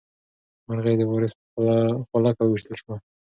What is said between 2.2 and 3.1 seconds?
وویشتل شوه.